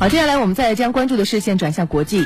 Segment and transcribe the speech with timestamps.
[0.00, 2.24] 好，接下来我们再将关注的视线转向国际。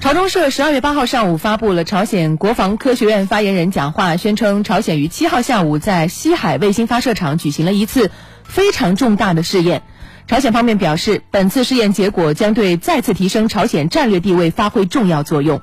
[0.00, 8.12] 朝中社十二月八号上午发布了朝鲜国防科学院发言人讲话，宣称朝鲜于七号下午在西海卫星发射场举行了一次
[8.44, 9.82] 非常重大的试验。
[10.28, 15.60] 朝鲜方面表示，本次试验结果将对再次提升朝鲜战略地位发挥重要作用。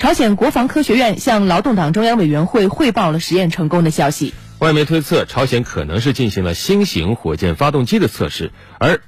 [0.00, 4.34] 朝鲜国防科学院向劳动党中央委员会汇报了实验成功的消息。
[4.58, 8.50] 外媒推测，朝鲜可能是进行了新型火箭发动机的测试，
[8.80, 9.00] 而。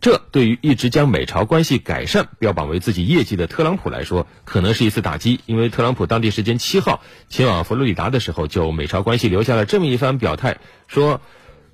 [0.00, 5.40] 这对于一直将美朝关系改善标榜为自己业绩的特朗普来说，可能是一次打击。
[5.46, 10.58] 因为特朗普当地时间七号前往佛罗里达的时候，就美朝关系留下了这么一番表态，
[10.88, 11.20] 说。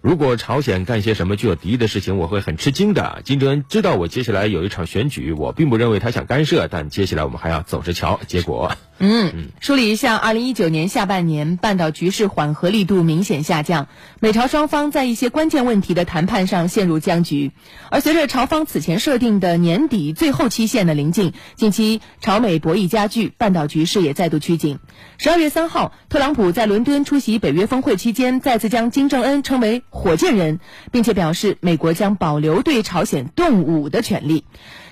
[0.02, 3.22] 如果朝鲜干些什么具有敌意的事情，我会很吃惊的。
[3.24, 8.20] 金正恩知道我接下来有一场选举，我并不认为他想干涉，但接下来我们还要走着瞧。
[8.28, 13.88] 结果，嗯，梳理一下，二零一九年下半年半岛局势缓和力度明显下降，
[14.20, 17.52] 美朝双方在一些关键问题的谈判上陷入僵局。
[17.90, 24.78] 而随着朝方此前设定的年底最后期限的临近，近期朝美博弈加剧，半岛局势也再度趋紧。
[25.18, 29.82] 十二月三号，特朗普在伦敦出席北约峰会期间，再次将金正恩称为。
[29.90, 30.60] 火箭人，
[30.92, 34.44] 并且表示美国将保留对朝鲜动武的权利。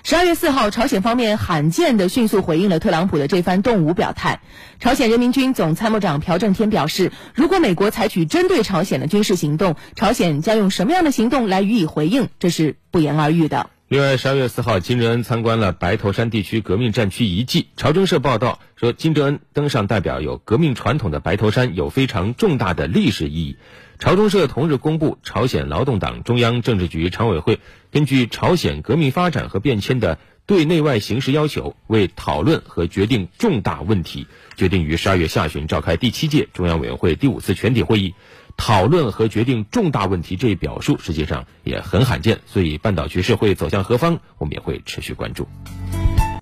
[0.03, 4.41] 十二月四号，朝鲜方面罕见的迅速回应了特朗普的这番动武表态。
[4.79, 13.71] 朝鲜人民军总参谋长朴正天表示，如果美国采取针对朝鲜的军事行动，朝鲜将用什么样的行动来予以回应，这是不言而喻的。
[13.87, 17.67] 另外，十二月四号，金正恩参观了白头山地区革命战区遗迹。
[17.77, 23.57] 朝中社报道说，金正恩登上代表有革命传统的白头山，有非常重大的历史意义。
[23.99, 27.59] 朝中社同日公布，朝鲜劳动党中央政治局常委会
[27.91, 38.15] 根据朝鲜革命发展和变迁的对内外形势要求，为讨论和决定重大问题，决定于十二月下旬召开第七届中央委员会第五次全体会议，
[38.57, 45.47] 讨论和决定重大问题这一表述实际上也很罕见，所以半岛局势会走向何方，我们也会持续关注。